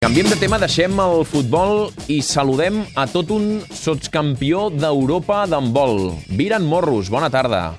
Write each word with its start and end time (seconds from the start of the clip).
Canviem 0.00 0.30
de 0.32 0.36
tema, 0.40 0.56
deixem 0.56 0.94
el 1.02 1.26
futbol 1.28 1.90
i 2.08 2.22
saludem 2.24 2.78
a 2.96 3.02
tot 3.04 3.28
un 3.34 3.58
sotscampió 3.68 4.62
d'Europa 4.72 5.42
d'handbol. 5.52 6.14
Viran 6.38 6.64
Morros, 6.64 7.10
bona 7.12 7.28
tarda. 7.28 7.74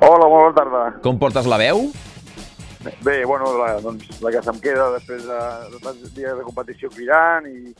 Hola, 0.00 0.24
bona 0.24 0.54
tarda. 0.56 0.80
Com 1.04 1.18
portes 1.20 1.44
la 1.44 1.58
veu? 1.60 1.90
Bé, 3.04 3.18
bueno, 3.28 3.52
la, 3.60 3.74
doncs, 3.84 4.08
la 4.24 4.32
que 4.32 4.40
se'm 4.46 4.62
queda 4.64 4.88
després 4.94 5.28
de, 5.28 5.42
de 5.74 5.82
tants 5.84 6.16
dies 6.16 6.40
de 6.40 6.46
competició 6.48 6.88
cridant 6.96 7.44
i, 7.52 7.76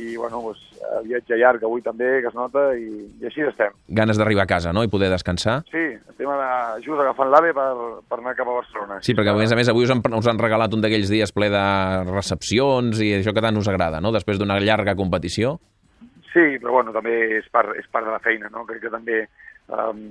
i 0.00 0.16
bueno, 0.16 0.40
doncs, 0.46 0.64
viatge 1.04 1.36
llarg 1.38 1.64
avui 1.66 1.82
també, 1.84 2.08
que 2.22 2.30
es 2.30 2.36
nota, 2.36 2.70
i, 2.78 3.04
i 3.20 3.28
així 3.28 3.44
estem. 3.46 3.74
Ganes 4.00 4.20
d'arribar 4.20 4.46
a 4.46 4.50
casa, 4.50 4.72
no?, 4.76 4.84
i 4.84 4.92
poder 4.92 5.10
descansar. 5.12 5.60
Sí, 5.70 5.84
estem 5.96 6.30
a, 6.32 6.78
just 6.84 7.00
agafant 7.00 7.30
l'AVE 7.32 7.52
per, 7.56 7.68
per 8.08 8.20
anar 8.20 8.36
cap 8.38 8.48
a 8.48 8.56
Barcelona. 8.60 9.00
Sí, 9.06 9.14
perquè 9.16 9.34
a 9.34 9.38
més 9.38 9.52
a 9.52 9.58
més 9.58 9.70
avui 9.72 9.86
us 9.86 9.92
han, 9.94 10.02
us 10.18 10.30
han 10.30 10.40
regalat 10.40 10.74
un 10.76 10.84
d'aquells 10.84 11.12
dies 11.12 11.34
ple 11.36 11.50
de 11.52 11.66
recepcions 12.10 13.02
i 13.04 13.12
això 13.18 13.34
que 13.36 13.44
tant 13.44 13.60
us 13.60 13.70
agrada, 13.70 14.00
no?, 14.00 14.14
després 14.16 14.40
d'una 14.40 14.58
llarga 14.62 14.96
competició. 14.98 15.58
Sí, 16.30 16.44
però 16.62 16.78
bueno, 16.78 16.92
també 16.94 17.16
és 17.40 17.48
part, 17.50 17.74
és 17.78 17.88
part 17.90 18.06
de 18.06 18.12
la 18.14 18.22
feina, 18.22 18.50
no? 18.54 18.62
Crec 18.68 18.84
que 18.84 18.92
també 18.92 19.24
um, 19.74 20.04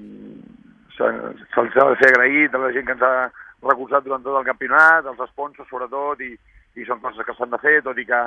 se'ls 0.98 1.78
ha 1.80 1.86
de 1.94 2.00
ser 2.02 2.10
agraït 2.12 2.56
a 2.56 2.60
la 2.60 2.74
gent 2.76 2.88
que 2.88 2.96
ens 2.98 3.06
ha 3.08 3.30
recolzat 3.64 4.04
durant 4.04 4.24
tot 4.24 4.36
el 4.40 4.48
campionat, 4.48 5.08
els 5.08 5.32
sponsors 5.32 5.70
sobretot, 5.72 6.20
i, 6.24 6.36
i 6.80 6.88
són 6.88 7.00
coses 7.04 7.26
que 7.26 7.36
s'han 7.38 7.54
de 7.54 7.60
fer, 7.64 7.78
tot 7.86 7.98
i 8.00 8.06
que, 8.08 8.22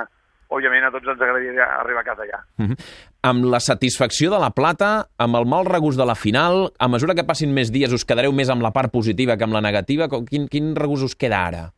òbviament, 0.53 0.85
a 0.87 0.91
tots 0.93 1.09
ens 1.11 1.21
agradaria 1.21 1.67
arribar 1.79 2.03
a 2.03 2.07
casa 2.07 2.25
ja. 2.29 2.39
Uh 2.57 2.69
-huh. 2.69 2.77
Amb 3.23 3.45
la 3.45 3.59
satisfacció 3.59 4.31
de 4.31 4.39
la 4.39 4.51
plata, 4.51 5.07
amb 5.17 5.35
el 5.35 5.45
mal 5.45 5.65
regust 5.65 5.99
de 5.99 6.05
la 6.05 6.15
final, 6.15 6.71
a 6.79 6.87
mesura 6.87 7.15
que 7.15 7.23
passin 7.23 7.53
més 7.53 7.71
dies 7.71 7.93
us 7.93 8.05
quedareu 8.05 8.31
més 8.31 8.49
amb 8.49 8.61
la 8.61 8.71
part 8.71 8.91
positiva 8.91 9.37
que 9.37 9.43
amb 9.43 9.53
la 9.53 9.61
negativa? 9.61 10.07
Quin, 10.07 10.47
quin 10.47 10.75
regust 10.75 11.03
us 11.03 11.15
queda 11.15 11.45
ara? 11.47 11.71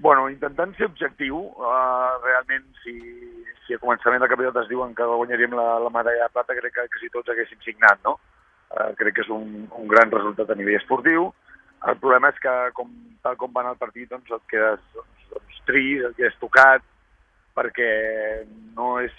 Bueno, 0.00 0.28
intentant 0.28 0.76
ser 0.76 0.86
objectiu, 0.86 1.36
uh, 1.36 2.12
realment, 2.22 2.64
si, 2.82 2.94
si 3.66 3.74
a 3.74 3.78
començament 3.78 4.20
del 4.20 4.28
campionat 4.28 4.62
es 4.62 4.68
diuen 4.68 4.94
que 4.94 5.04
guanyaríem 5.04 5.54
la, 5.54 5.78
la 5.78 5.90
medalla 5.90 6.26
de 6.26 6.32
plata, 6.32 6.54
crec 6.54 6.74
que 6.74 6.88
quasi 6.88 7.08
tots 7.08 7.28
haguéssim 7.28 7.58
signat, 7.64 7.98
no? 8.04 8.18
Uh, 8.70 8.92
crec 8.98 9.14
que 9.14 9.22
és 9.22 9.30
un, 9.30 9.68
un 9.78 9.88
gran 9.88 10.10
resultat 10.10 10.50
a 10.50 10.54
nivell 10.54 10.80
esportiu, 10.80 11.32
el 11.86 11.96
problema 12.02 12.30
és 12.32 12.38
que, 12.42 12.54
com, 12.74 12.90
tal 13.22 13.36
com 13.40 13.52
va 13.54 13.62
anar 13.62 13.76
el 13.76 13.80
partit, 13.82 14.08
doncs 14.10 14.30
et 14.34 14.44
quedes 14.50 14.82
doncs, 14.94 15.26
doncs, 15.32 15.60
trist, 15.68 16.06
et 16.08 16.16
quedes 16.18 16.38
tocat, 16.42 16.84
perquè 17.56 17.90
no 18.76 18.96
és 19.02 19.14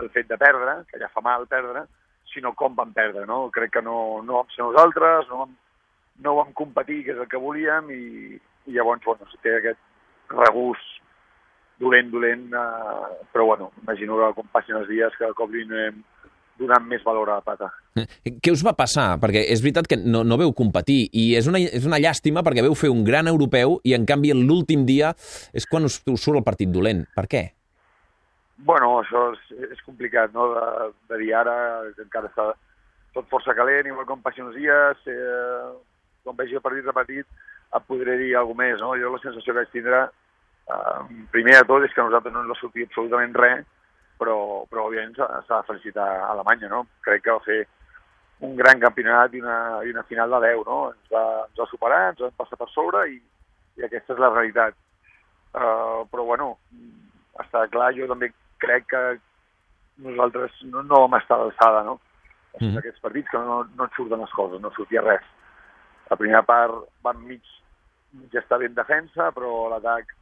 el 0.00 0.08
fet 0.14 0.28
de 0.30 0.38
perdre, 0.40 0.82
que 0.88 1.00
ja 1.00 1.10
fa 1.12 1.24
mal 1.24 1.48
perdre, 1.50 1.84
sinó 2.32 2.54
com 2.56 2.76
vam 2.76 2.94
perdre, 2.96 3.26
no? 3.28 3.44
Crec 3.52 3.74
que 3.76 3.82
no, 3.84 4.22
no 4.24 4.40
vam 4.40 4.54
ser 4.54 4.64
nosaltres, 4.64 5.28
no 5.28 5.42
vam, 5.42 5.56
no 6.24 6.36
vam 6.38 6.54
competir, 6.56 7.02
que 7.04 7.16
és 7.16 7.20
el 7.20 7.28
que 7.28 7.40
volíem, 7.40 7.90
i, 7.92 8.38
i 8.70 8.76
llavors, 8.76 9.04
bueno, 9.04 9.28
té 9.44 9.58
aquest 9.58 9.82
regust 10.32 11.02
dolent, 11.82 12.08
dolent, 12.12 12.46
eh, 12.54 13.26
però 13.34 13.46
bueno, 13.50 13.72
imagino 13.82 14.16
que 14.20 14.32
com 14.38 14.48
passin 14.54 14.78
els 14.80 14.88
dies, 14.88 15.18
que 15.18 15.32
cop 15.36 15.52
li 15.52 15.66
anem 15.66 16.00
donant 16.60 16.84
més 16.86 17.02
valor 17.04 17.30
a 17.32 17.40
la 17.40 17.44
plata. 17.44 17.70
Què 18.22 18.52
us 18.52 18.62
va 18.64 18.74
passar? 18.78 19.16
Perquè 19.20 19.42
és 19.50 19.62
veritat 19.64 19.88
que 19.90 19.98
no, 19.98 20.22
no 20.24 20.38
veu 20.40 20.52
competir 20.56 21.00
i 21.10 21.32
és 21.38 21.48
una, 21.50 21.58
és 21.58 21.88
una 21.88 21.98
llàstima 22.00 22.44
perquè 22.46 22.64
veu 22.64 22.76
fer 22.78 22.92
un 22.92 23.02
gran 23.04 23.28
europeu 23.28 23.80
i 23.88 23.96
en 23.96 24.06
canvi 24.08 24.34
l'últim 24.36 24.86
dia 24.88 25.12
és 25.52 25.66
quan 25.68 25.88
us, 25.88 25.98
us 26.06 26.22
surt 26.22 26.38
el 26.38 26.46
partit 26.46 26.70
dolent. 26.72 27.04
Per 27.16 27.26
què? 27.26 27.42
Bueno, 28.64 28.92
això 29.00 29.32
és, 29.34 29.46
és 29.74 29.80
complicat, 29.86 30.32
no?, 30.34 30.46
de, 30.54 30.90
de 31.10 31.18
dir 31.18 31.32
ara, 31.34 31.54
que 31.96 32.04
encara 32.04 32.30
està 32.30 32.52
tot 33.16 33.28
força 33.30 33.54
calent, 33.58 33.88
igual 33.90 34.06
com 34.08 34.22
passin 34.22 34.46
uns 34.46 34.56
dies, 34.56 35.00
eh, 35.10 35.72
quan 36.22 36.38
vegi 36.38 36.56
el 36.56 36.64
partit 36.64 36.86
repetit, 36.86 37.26
et 37.72 37.86
podré 37.88 38.16
dir 38.20 38.34
alguna 38.36 38.62
més, 38.64 38.80
no? 38.80 38.92
Jo 39.00 39.10
la 39.12 39.20
sensació 39.22 39.52
que 39.52 39.58
vaig 39.58 39.72
tindre, 39.74 40.02
eh, 40.70 41.00
primer 41.34 41.58
de 41.58 41.66
tot, 41.68 41.84
és 41.84 41.92
que 41.92 42.00
a 42.00 42.06
nosaltres 42.06 42.34
no 42.34 42.44
ens 42.44 42.52
va 42.52 42.58
sortir 42.60 42.86
absolutament 42.86 43.34
res, 43.42 43.64
però, 44.20 44.36
però 44.70 44.86
òbviament 44.86 45.16
s'ha 45.16 45.42
de 45.48 45.62
felicitar 45.68 46.06
a 46.20 46.30
Alemanya, 46.36 46.70
no? 46.70 46.84
Crec 47.04 47.24
que 47.24 47.34
va 47.34 47.46
fer 47.46 47.60
un 48.46 48.54
gran 48.58 48.80
campionat 48.82 49.34
i 49.34 49.42
una, 49.42 49.58
i 49.86 49.90
una 49.90 50.06
final 50.06 50.30
de 50.36 50.40
10, 50.46 50.62
no? 50.68 50.78
Ens 50.92 51.10
va, 51.14 51.24
ens 51.48 51.58
va 51.58 51.68
superar, 51.70 52.02
ens 52.12 52.22
va 52.22 52.30
passar 52.44 52.58
per 52.60 52.70
sobre 52.70 53.04
i, 53.10 53.18
i 53.78 53.86
aquesta 53.86 54.14
és 54.14 54.22
la 54.22 54.30
realitat. 54.34 54.78
Uh, 55.52 56.06
però, 56.08 56.24
bueno, 56.30 56.54
està 57.42 57.66
clar, 57.72 57.90
jo 57.96 58.06
també 58.08 58.30
crec 58.62 58.88
que 58.90 59.02
nosaltres 60.02 60.56
no, 60.70 60.82
no 60.86 61.04
vam 61.04 61.18
estar 61.18 61.38
a 61.38 61.44
l'alçada, 61.44 61.84
no? 61.84 61.98
Mm 62.60 62.68
-hmm. 62.68 62.78
Aquests 62.78 63.00
partits 63.00 63.30
que 63.30 63.38
no, 63.38 63.64
no 63.76 63.84
et 63.84 63.92
surten 63.96 64.20
les 64.20 64.32
coses, 64.38 64.60
no 64.60 64.70
sortia 64.70 65.02
res. 65.02 65.24
La 66.10 66.16
primera 66.16 66.42
part 66.42 66.74
van 67.02 67.22
mig, 67.26 67.42
mig 68.12 68.34
estar 68.34 68.58
ben 68.58 68.74
defensa, 68.74 69.30
però 69.32 69.68
l'atac 69.70 70.12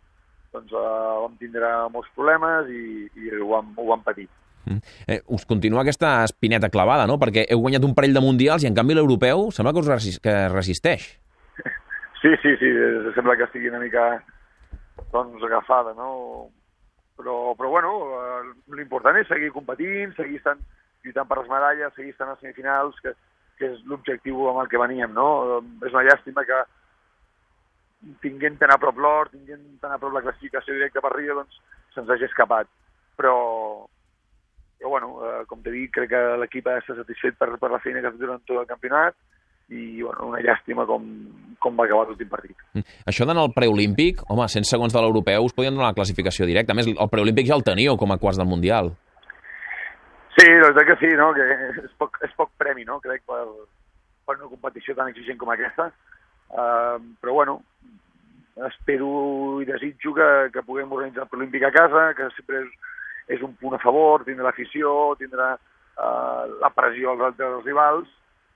doncs, 0.53 0.73
eh, 0.73 1.17
vam 1.23 1.37
tindre 1.39 1.89
molts 1.91 2.11
problemes 2.15 2.69
i, 2.69 3.09
i 3.15 3.31
ho, 3.39 3.49
vam, 3.49 3.73
ho 3.77 3.87
vam 3.87 4.03
patir. 4.03 4.29
Mm. 4.67 4.81
Eh, 5.09 5.21
us 5.27 5.47
continua 5.47 5.81
aquesta 5.81 6.23
espineta 6.25 6.69
clavada, 6.69 7.07
no? 7.07 7.19
Perquè 7.19 7.47
heu 7.51 7.61
guanyat 7.61 7.85
un 7.85 7.95
parell 7.95 8.15
de 8.15 8.21
mundials 8.21 8.63
i, 8.63 8.69
en 8.69 8.75
canvi, 8.75 8.95
l'europeu 8.95 9.51
sembla 9.51 9.73
que 9.73 9.83
us 9.83 9.89
resist, 9.89 10.23
que 10.23 10.49
resisteix. 10.49 11.17
Sí, 12.21 12.29
sí, 12.43 12.51
sí, 12.61 12.69
sembla 13.15 13.33
que 13.33 13.47
estigui 13.47 13.71
una 13.71 13.79
mica 13.81 14.03
doncs, 15.11 15.41
agafada, 15.43 15.95
no? 15.97 16.51
Però, 17.21 17.55
però 17.55 17.69
bueno, 17.69 17.91
eh, 18.17 18.53
l'important 18.79 19.19
és 19.21 19.29
seguir 19.29 19.51
competint, 19.53 20.15
seguir 20.17 20.39
estant, 20.41 20.61
lluitant 21.05 21.29
per 21.29 21.41
les 21.41 21.51
medalles, 21.53 21.93
seguir 21.97 22.15
estant 22.15 22.33
a 22.33 22.37
semifinals, 22.41 22.97
que, 23.05 23.13
que 23.61 23.69
és 23.75 23.83
l'objectiu 23.91 24.47
amb 24.49 24.63
el 24.63 24.71
que 24.73 24.81
veníem, 24.81 25.13
no? 25.17 25.61
És 25.85 25.93
una 25.93 26.07
llàstima 26.09 26.47
que 26.49 26.63
tinguent 28.25 28.57
tan 28.61 28.73
a 28.73 28.79
prop 28.81 28.97
l'or, 28.97 29.29
tinguent 29.35 29.67
tan 29.83 29.93
a 29.93 30.01
prop 30.01 30.17
la 30.17 30.25
classificació 30.25 30.77
directa 30.77 31.05
per 31.05 31.13
Rio, 31.13 31.37
doncs 31.43 31.61
se'ns 31.93 32.09
hagi 32.09 32.25
escapat. 32.25 32.71
Però, 33.21 33.35
però 34.81 34.95
bueno, 34.95 35.13
eh, 35.29 35.43
com 35.51 35.61
t'he 35.61 35.75
dit, 35.77 35.93
crec 35.93 36.15
que 36.15 36.23
l'equip 36.41 36.73
ha 36.73 36.79
estat 36.81 37.03
satisfet 37.03 37.37
per, 37.37 37.53
per 37.61 37.73
la 37.75 37.83
feina 37.85 38.01
que 38.01 38.09
ha 38.09 38.15
fet 38.17 38.25
durant 38.25 38.41
tot 38.49 38.63
el 38.63 38.71
campionat 38.71 39.19
i 39.71 40.03
bueno, 40.03 40.27
una 40.33 40.41
llàstima 40.43 40.85
com, 40.87 41.05
com 41.63 41.77
va 41.79 41.87
acabar 41.87 42.09
l'últim 42.09 42.29
partit. 42.31 42.57
Mm. 42.75 42.87
Això 43.11 43.27
d'anar 43.29 43.47
al 43.47 43.55
preolímpic, 43.55 44.25
home, 44.29 44.49
100 44.51 44.67
segons 44.67 44.95
de 44.95 45.03
l'europeu 45.03 45.47
us 45.47 45.55
podien 45.55 45.77
donar 45.77 45.93
la 45.93 45.99
classificació 45.99 46.49
directa. 46.49 46.75
A 46.75 46.79
més, 46.79 46.91
el 46.91 47.13
preolímpic 47.13 47.49
ja 47.51 47.59
el 47.59 47.67
teníeu 47.67 47.99
com 48.01 48.11
a 48.11 48.19
quarts 48.19 48.41
del 48.41 48.51
Mundial. 48.51 48.93
Sí, 50.37 50.47
la 50.47 50.71
veritat 50.71 50.87
que 50.89 50.99
sí, 51.03 51.11
no? 51.19 51.33
que 51.37 51.47
és 51.85 51.93
poc, 52.01 52.19
és 52.27 52.35
poc 52.39 52.53
premi, 52.59 52.87
no? 52.89 53.01
crec, 53.05 53.23
per, 53.29 53.43
per 54.27 54.39
una 54.39 54.51
competició 54.51 54.97
tan 54.99 55.11
exigent 55.13 55.39
com 55.41 55.51
aquesta. 55.53 55.91
Uh, 56.51 56.99
però 57.23 57.35
bueno, 57.37 57.61
espero 58.67 59.61
i 59.63 59.67
desitjo 59.69 60.15
que, 60.17 60.31
que 60.55 60.65
puguem 60.67 60.91
organitzar 60.93 61.27
el 61.27 61.31
preolímpic 61.31 61.67
a 61.69 61.75
casa, 61.75 62.09
que 62.19 62.31
sempre 62.37 62.65
és, 62.65 62.71
és 63.37 63.45
un 63.47 63.53
punt 63.61 63.77
a 63.77 63.83
favor, 63.83 64.25
tindrà 64.27 64.49
l'afició, 64.49 65.15
tindrà 65.21 65.53
uh, 65.55 66.43
la 66.63 66.73
pressió 66.75 67.13
als 67.13 67.27
altres 67.31 67.63
rivals, 67.67 68.09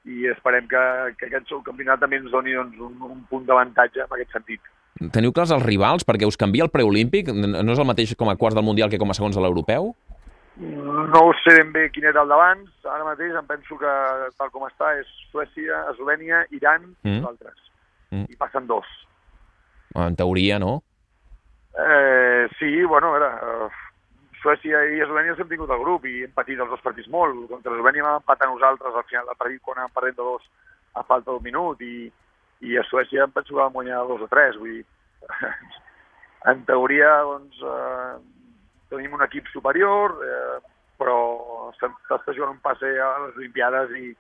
i 0.04 0.28
esperem 0.28 0.66
que, 0.69 0.84
que 1.19 1.28
aquest 1.31 1.53
campionat 1.65 2.03
també 2.03 2.20
ens 2.20 2.32
doni 2.32 2.54
doncs, 2.56 2.81
un, 2.81 2.97
un 3.09 3.22
punt 3.31 3.47
d'avantatge 3.48 4.04
en 4.04 4.16
aquest 4.16 4.34
sentit. 4.37 4.72
Teniu 5.15 5.32
clars 5.34 5.53
els 5.54 5.65
rivals? 5.65 6.04
Perquè 6.06 6.28
us 6.28 6.38
canvia 6.38 6.66
el 6.66 6.72
preolímpic? 6.72 7.31
No 7.34 7.72
és 7.72 7.81
el 7.81 7.88
mateix 7.88 8.15
com 8.19 8.31
a 8.31 8.37
quarts 8.38 8.59
del 8.59 8.66
Mundial 8.66 8.92
que 8.92 9.00
com 9.00 9.10
a 9.10 9.16
segons 9.16 9.34
de 9.34 9.42
l'europeu? 9.42 9.94
No 10.54 11.22
sé 11.42 11.56
ben 11.56 11.72
bé 11.75 11.88
quin 11.91 12.06
era 12.06 12.22
el 12.22 12.31
d'abans. 12.31 12.69
Ara 12.87 13.06
mateix 13.09 13.34
em 13.34 13.47
penso 13.48 13.78
que 13.81 13.94
tal 14.38 14.53
com 14.54 14.69
està 14.69 14.92
és 15.00 15.09
Suècia, 15.32 15.82
Eslovènia, 15.91 16.44
Iran 16.54 16.92
mm. 16.92 17.10
i 17.10 17.16
nosaltres. 17.16 17.65
Mm. 18.12 18.28
I 18.31 18.38
passen 18.38 18.69
dos. 18.71 18.86
En 19.98 20.15
teoria, 20.19 20.60
no? 20.62 20.76
Eh, 21.75 22.47
sí, 22.59 22.71
bueno, 22.84 23.16
era, 23.16 23.32
Suècia 24.44 24.82
i 24.93 25.00
Eslovènia 25.00 25.32
hem 25.41 25.49
tingut 25.49 25.71
el 25.72 25.81
grup 25.81 26.05
i 26.05 26.19
hem 26.27 26.32
patit 26.37 26.59
els 26.60 26.69
dos 26.69 26.82
partits 26.84 27.09
molt. 27.09 27.47
Contra 27.49 27.72
Eslovènia 27.72 28.05
vam 28.05 28.19
empatar 28.21 28.50
nosaltres 28.50 28.99
al 29.00 29.06
final 29.09 29.31
del 29.31 29.38
partit 29.41 29.62
quan 29.65 29.81
vam 29.81 29.94
perdent 29.97 30.19
de 30.19 30.27
dos 30.27 30.44
a 31.00 31.03
falta 31.09 31.31
d'un 31.31 31.47
minut 31.47 31.81
i, 31.81 32.10
i 32.69 32.77
a 32.77 32.84
Suècia 32.91 33.25
em 33.25 33.33
penso 33.33 33.54
que 33.54 33.62
vam 33.62 33.72
guanyar 33.72 34.03
dos 34.10 34.27
o 34.27 34.28
tres. 34.28 34.59
Vull 34.60 34.77
dir, 34.77 34.84
en 36.53 36.60
teoria, 36.69 37.15
doncs, 37.31 37.65
eh, 37.72 38.12
tenim 38.93 39.16
un 39.16 39.24
equip 39.24 39.48
superior, 39.54 40.18
eh, 40.28 40.60
però 41.01 41.16
s'està 41.80 42.36
jugant 42.36 42.53
un 42.53 42.60
passe 42.63 42.92
a 43.01 43.10
les 43.24 43.41
Olimpiades 43.41 43.97
i, 43.97 44.13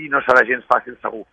i 0.00 0.08
no 0.08 0.24
serà 0.24 0.46
gens 0.48 0.64
fàcil, 0.72 0.96
segur. 1.04 1.26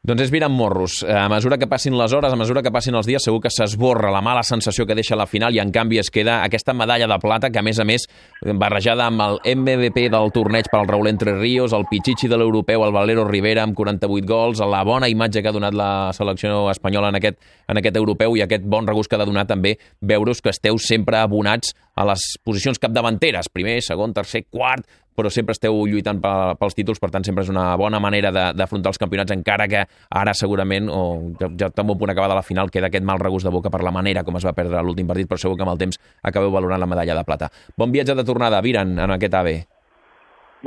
Doncs 0.00 0.22
és 0.24 0.30
Viran 0.32 0.54
Morros. 0.56 1.02
A 1.04 1.26
mesura 1.28 1.58
que 1.60 1.66
passin 1.68 1.92
les 1.92 2.14
hores, 2.16 2.32
a 2.32 2.36
mesura 2.40 2.62
que 2.64 2.70
passin 2.72 2.94
els 2.96 3.04
dies, 3.04 3.20
segur 3.20 3.42
que 3.44 3.50
s'esborra 3.52 4.08
la 4.08 4.22
mala 4.24 4.40
sensació 4.48 4.86
que 4.88 4.94
deixa 4.96 5.18
la 5.18 5.26
final 5.28 5.52
i, 5.52 5.58
en 5.60 5.68
canvi, 5.74 5.98
es 6.00 6.08
queda 6.08 6.38
aquesta 6.40 6.72
medalla 6.72 7.04
de 7.04 7.18
plata 7.20 7.50
que, 7.52 7.60
a 7.60 7.62
més 7.62 7.76
a 7.76 7.84
més, 7.84 8.06
barrejada 8.40 9.10
amb 9.10 9.20
el 9.20 9.36
MVP 9.60 10.06
del 10.14 10.32
torneig 10.32 10.70
per 10.72 10.78
al 10.80 10.88
Raúl 10.88 11.10
Entre 11.10 11.34
Ríos, 11.36 11.74
el 11.76 11.84
Pichichi 11.90 12.30
de 12.32 12.38
l'europeu, 12.40 12.86
el 12.86 12.96
Valero 12.96 13.26
Rivera, 13.28 13.66
amb 13.68 13.76
48 13.76 14.24
gols, 14.24 14.64
la 14.64 14.80
bona 14.88 15.10
imatge 15.12 15.42
que 15.44 15.52
ha 15.52 15.56
donat 15.58 15.76
la 15.76 15.90
selecció 16.16 16.62
espanyola 16.72 17.12
en 17.12 17.20
aquest, 17.20 17.36
en 17.68 17.82
aquest 17.82 18.00
europeu 18.00 18.40
i 18.40 18.46
aquest 18.46 18.64
bon 18.64 18.88
regust 18.88 19.12
que 19.12 19.20
ha 19.20 19.20
de 19.20 19.28
donar 19.28 19.44
també 19.52 19.74
veure 20.00 20.32
que 20.40 20.54
esteu 20.54 20.80
sempre 20.80 21.20
abonats 21.20 21.74
a 22.00 22.08
les 22.08 22.24
posicions 22.40 22.80
capdavanteres, 22.80 23.52
primer, 23.52 23.82
segon, 23.84 24.16
tercer, 24.16 24.46
quart, 24.48 24.88
però 25.20 25.30
sempre 25.32 25.52
esteu 25.56 25.76
lluitant 25.84 26.20
pels 26.20 26.76
títols, 26.76 27.00
per 27.02 27.10
tant 27.12 27.26
sempre 27.26 27.44
és 27.44 27.52
una 27.52 27.68
bona 27.80 28.00
manera 28.00 28.32
d'afrontar 28.56 28.94
els 28.94 29.00
campionats, 29.00 29.34
encara 29.34 29.68
que 29.68 29.84
ara 29.84 30.34
segurament, 30.36 30.88
o 30.88 31.02
ja, 31.40 31.50
ja 31.60 31.68
tan 31.74 31.88
bon 31.90 31.98
punt 32.00 32.14
acabada 32.14 32.38
la 32.38 32.46
final, 32.46 32.72
queda 32.72 32.88
aquest 32.88 33.04
mal 33.04 33.20
regust 33.20 33.46
de 33.46 33.52
boca 33.52 33.72
per 33.72 33.82
la 33.84 33.92
manera 33.92 34.24
com 34.24 34.38
es 34.40 34.46
va 34.48 34.54
perdre 34.56 34.80
l'últim 34.84 35.08
partit, 35.10 35.28
però 35.28 35.40
segur 35.40 35.58
que 35.58 35.66
amb 35.66 35.74
el 35.74 35.82
temps 35.82 36.00
acabeu 36.24 36.54
valorant 36.54 36.80
la 36.80 36.88
medalla 36.88 37.18
de 37.18 37.26
plata. 37.28 37.50
Bon 37.76 37.92
viatge 37.92 38.16
de 38.16 38.24
tornada, 38.24 38.62
Viran, 38.64 38.96
en 38.98 39.14
aquest 39.18 39.36
AVE. 39.36 39.58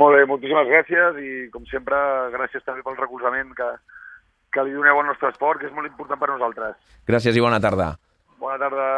Molt 0.00 0.16
bé, 0.18 0.24
moltíssimes 0.26 0.70
gràcies 0.70 1.18
i, 1.22 1.34
com 1.54 1.66
sempre, 1.70 1.98
gràcies 2.34 2.64
també 2.66 2.82
pel 2.86 2.98
recolzament 2.98 3.52
que, 3.58 3.68
que 4.54 4.64
li 4.66 4.74
doneu 4.74 5.02
al 5.02 5.10
nostre 5.10 5.30
esport, 5.34 5.60
que 5.60 5.70
és 5.70 5.74
molt 5.74 5.90
important 5.90 6.18
per 6.18 6.30
nosaltres. 6.32 6.78
Gràcies 7.10 7.36
i 7.38 7.42
bona 7.42 7.60
tarda. 7.62 7.92
Bona 8.42 8.58
tarda. 8.58 8.88